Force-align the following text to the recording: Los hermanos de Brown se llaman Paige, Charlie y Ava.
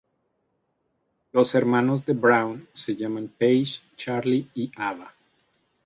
Los 1.31 1.53
hermanos 1.53 2.07
de 2.07 2.13
Brown 2.13 2.67
se 2.73 2.95
llaman 2.95 3.27
Paige, 3.37 3.81
Charlie 3.95 4.47
y 4.55 4.71
Ava. 4.75 5.13